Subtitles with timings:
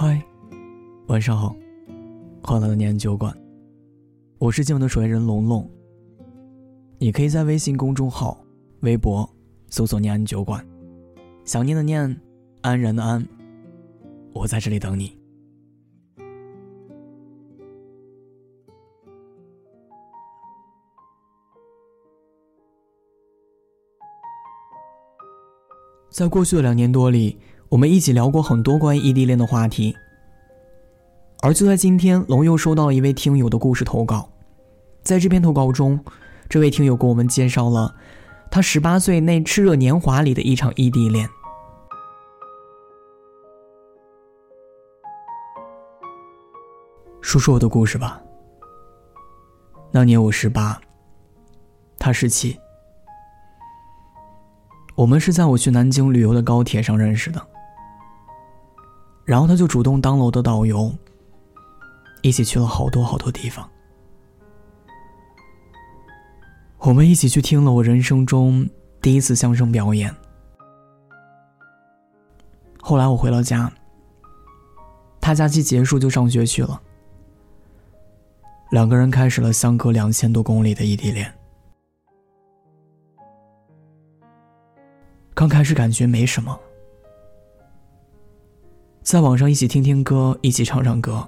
[0.00, 0.22] 嗨，
[1.08, 1.56] 晚上好，
[2.40, 3.36] 欢乐的念安酒馆，
[4.38, 5.68] 我是今晚的守夜人龙龙。
[6.98, 8.38] 你可以在微信公众号、
[8.82, 9.28] 微博
[9.70, 10.64] 搜索“念安酒馆”，
[11.44, 12.16] 想念的念，
[12.60, 13.26] 安然的安，
[14.32, 15.18] 我在这里等你。
[26.08, 27.36] 在过去的两年多里，
[27.70, 29.94] 我们一起聊过很多关于异地恋的话题。
[31.42, 34.28] 而就在今天，龙又收到了一位听友的故事投稿。
[35.02, 36.02] 在这篇投稿中，
[36.48, 37.94] 这位听友给我们介绍了
[38.50, 41.28] 他十八岁那炽热年华里的一场异地恋。
[47.20, 48.22] 说说我的故事吧。
[49.92, 50.80] 那年我十八，
[51.98, 52.58] 他十七。
[54.96, 57.46] 我们是在我去南京旅游的高铁上认识的，
[59.28, 60.90] 然后他就主动当了我的导游，
[62.22, 63.68] 一起去了好多好多地方。
[66.78, 68.66] 我们一起去听了我人生中
[69.02, 70.10] 第一次相声表演。
[72.80, 73.70] 后来我回了家，
[75.20, 76.80] 他假期结束就上学去了，
[78.70, 81.30] 两个人开始了相隔两千多公里的异地恋。
[85.34, 86.58] 刚开始感觉没什么，
[89.08, 91.26] 在网上一起听听歌，一起唱唱歌，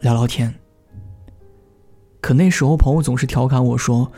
[0.00, 0.54] 聊聊天。
[2.18, 4.10] 可那时候朋友总是调侃我说：“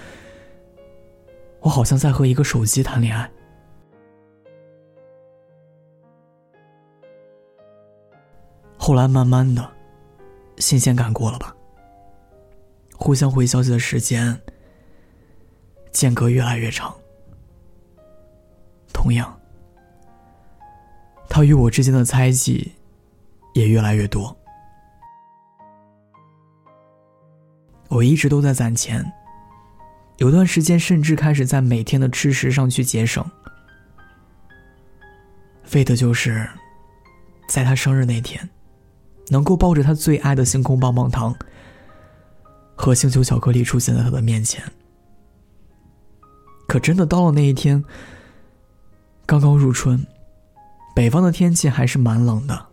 [1.59, 3.29] 我好像在和一个手机谈恋爱。”
[8.79, 9.69] 后来慢慢的，
[10.59, 11.57] 新鲜感过了吧，
[12.95, 14.41] 互相回消息的时间
[15.91, 16.97] 间隔越来越长。
[18.93, 19.37] 同样，
[21.29, 22.71] 他与我之间的猜忌
[23.53, 24.37] 也越来越多。
[27.89, 29.05] 我一直都在攒钱，
[30.17, 33.25] 有段时间甚至开始在每天的吃食上去节省，
[35.75, 36.49] 为的就是
[37.49, 38.49] 在他生日那天，
[39.29, 41.37] 能够抱着他最爱的星空棒棒糖
[42.75, 44.65] 和星球巧克力出现在他的面前。
[46.67, 47.85] 可真的到了那一天。
[49.25, 50.05] 刚刚入春，
[50.95, 52.67] 北方的天气还是蛮冷的。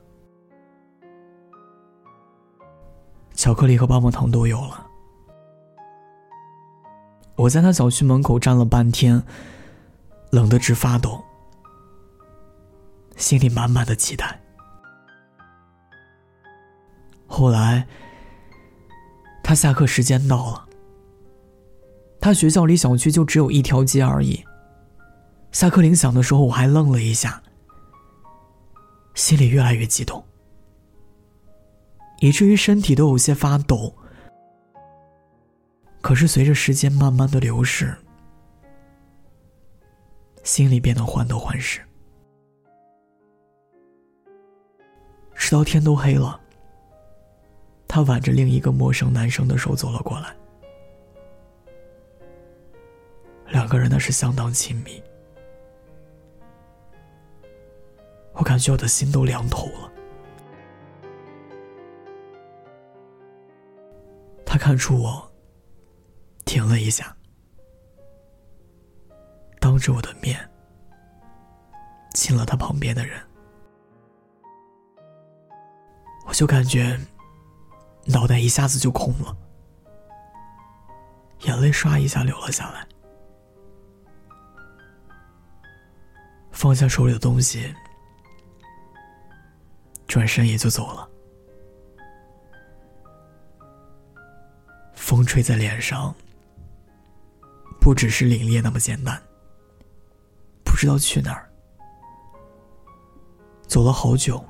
[3.40, 4.86] 巧克力和棒棒糖都有了。
[7.38, 9.24] 我在他小区门口站了半天，
[10.30, 11.24] 冷得直发抖，
[13.16, 14.42] 心里满满的期待。
[17.28, 17.88] 后来，
[19.42, 20.68] 他下课时间到了，
[22.20, 24.44] 他学校离小区就只有一条街而已。
[25.54, 27.42] 下课铃响的时候，我还愣了一下，
[29.16, 30.26] 心里越来越激动，
[32.20, 33.94] 以至于身体都有些发抖。
[36.02, 37.94] 可是随着时间慢慢的流逝，
[40.44, 41.82] 心里变得患得患失。
[45.36, 46.40] 直到天都黑了，
[47.88, 50.36] 他挽着另一个陌生男生的手走了过来，
[53.48, 55.02] 两个人那是相当亲密。
[58.34, 59.89] 我感觉我的心都凉透了。
[64.70, 65.28] 看出我，
[66.46, 67.18] 停了一下，
[69.60, 70.48] 当着我的面
[72.14, 73.20] 亲了他旁边的人，
[76.28, 76.96] 我就感觉
[78.06, 79.36] 脑袋一下子就空了，
[81.48, 82.88] 眼泪唰一下流了下来，
[86.52, 87.74] 放下手里的东西。
[90.06, 91.10] 转身也就走了。
[95.10, 96.14] 风吹在脸上，
[97.82, 99.20] 不只是凛冽那么简单。
[100.64, 101.50] 不知道去哪儿，
[103.66, 104.46] 走了好久，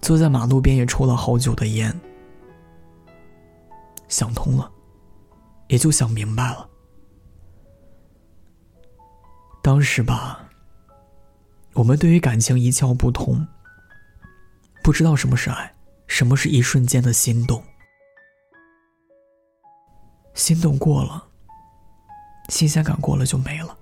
[0.00, 2.00] 坐在马路边也抽了好久的烟，
[4.06, 4.70] 想通了，
[5.66, 6.70] 也就想明白了。
[9.60, 10.48] 当时吧。
[11.74, 13.44] 我们对于感情一窍不通，
[14.84, 15.74] 不知道什么是爱，
[16.06, 17.60] 什么是一瞬间的心动。
[20.34, 21.28] 心动过了，
[22.48, 23.76] 新鲜感过了就没了。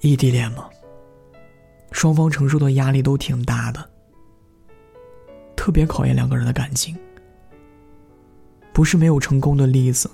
[0.00, 0.68] 异地恋嘛，
[1.90, 3.90] 双方承受的压力都挺大的，
[5.56, 6.96] 特别考验两个人的感情。
[8.72, 10.10] 不是没有成功的例子，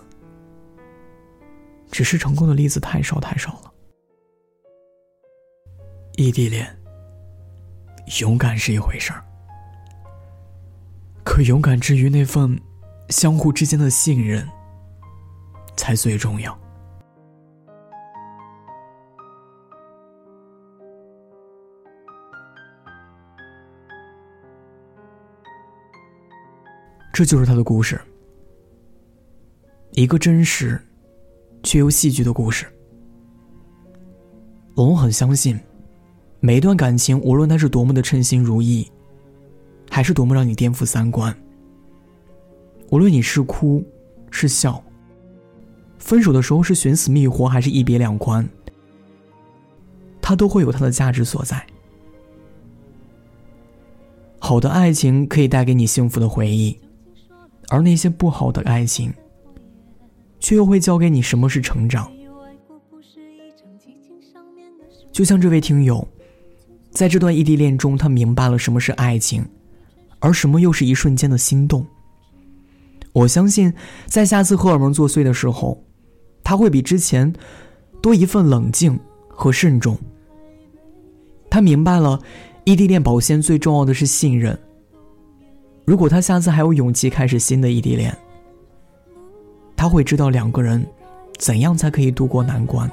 [1.90, 3.72] 只是成功的例子太少太少了。
[6.16, 6.78] 异地恋，
[8.20, 9.24] 勇敢是一回事儿，
[11.24, 12.56] 可勇敢之余那份
[13.12, 14.48] 相互之间的信任
[15.76, 16.58] 才最重要。
[27.12, 28.00] 这就是他的故事，
[29.90, 30.80] 一个真实
[31.62, 32.66] 却又戏剧的故事。
[34.74, 35.60] 龙很相信，
[36.40, 38.90] 每一段感情，无论它是多么的称心如意，
[39.90, 41.36] 还是多么让你颠覆三观，
[42.92, 43.82] 无论你是哭
[44.30, 44.84] 是笑，
[45.98, 48.46] 分手的时候是寻死觅活，还是一别两宽，
[50.20, 51.66] 它都会有它的价值所在。
[54.38, 56.78] 好的爱情可以带给你幸福的回忆。
[57.70, 59.10] 而那些不好的爱情，
[60.38, 62.12] 却又会教给你什么是成长。
[65.10, 66.06] 就像这位听友，
[66.90, 69.42] 在这段异地恋中，他明白了什么是爱情，
[70.18, 71.86] 而什么又是一瞬间的心动。
[73.12, 73.72] 我相信，
[74.06, 75.82] 在下次荷尔蒙作祟的时候，
[76.42, 77.30] 他会比之前
[78.00, 78.98] 多一份冷静
[79.28, 79.98] 和慎重。
[81.50, 82.18] 他明白了，
[82.64, 84.58] 异地恋保鲜最重要的是信任。
[85.84, 88.16] 如果他下次还有勇气开始新的异地恋，
[89.76, 90.86] 他会知道两个人
[91.38, 92.90] 怎样才可以度过难关。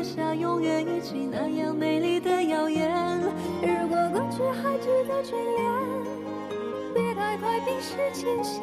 [0.00, 2.90] 匆促刻下永远一起那样美丽的谣言。
[3.62, 5.60] 如果过去还值得眷恋，
[6.94, 8.62] 别太快冰释前嫌。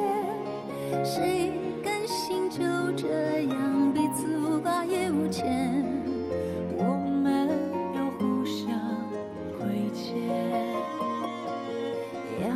[1.06, 1.52] 谁
[1.84, 2.60] 甘心就
[2.96, 5.86] 这样彼此无挂也无牵？
[6.78, 6.84] 我
[7.24, 7.48] 们
[7.96, 8.68] 要互相
[9.58, 10.18] 亏欠，
[12.42, 12.50] 要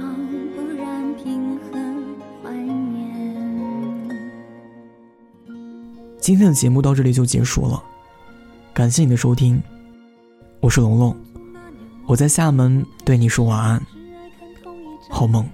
[0.55, 4.09] 不然平衡怀念。
[6.19, 7.83] 今天的节目到这里就结束了，
[8.73, 9.61] 感谢你的收听，
[10.61, 11.13] 我是龙龙，
[12.05, 13.85] 我在厦门对你说晚安，
[15.09, 15.45] 好梦。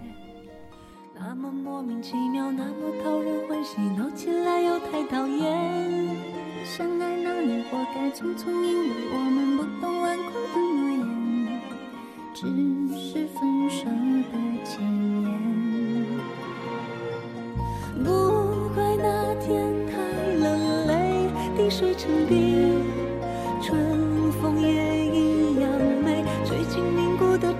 [1.19, 2.74] 那么莫名其妙，那么
[3.04, 6.16] 讨人欢喜，闹起来又太讨厌。
[6.64, 9.06] 相爱那年活该匆匆，因为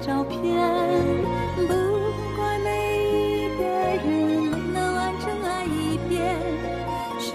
[0.02, 0.40] 照片。
[1.56, 1.68] 不
[2.36, 2.68] 怪每
[3.04, 4.06] 一个人
[4.44, 6.16] 没能完整爱一遍，
[7.20, 7.26] 是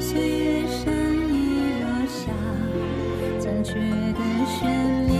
[0.00, 1.30] 岁月善意
[1.82, 2.20] 落下
[3.38, 4.58] 残缺的悬
[5.06, 5.12] 念。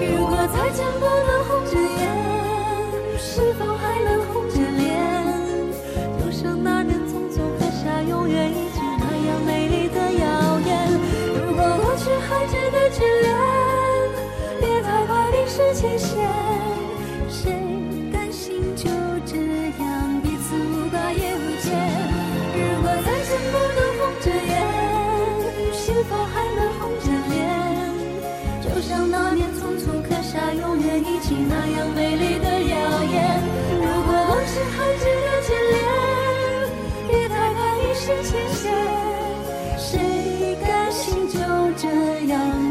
[0.00, 2.00] 如果再见不能红着眼，
[3.18, 4.55] 是否还能红着
[15.86, 16.18] 危险，
[17.30, 17.52] 谁
[18.12, 18.90] 甘心就
[19.24, 21.66] 这样彼此无挂也无牵？
[22.52, 24.52] 如果再见不能红着眼，
[25.72, 27.34] 是否还能红着脸？
[28.62, 33.14] 就像那年匆匆刻下永远一起那样美丽的谣言。
[33.78, 35.78] 如果往事还值得眷恋，
[37.08, 38.74] 别太快一时期限，
[39.78, 41.38] 谁甘心就
[41.76, 41.86] 这
[42.26, 42.65] 样？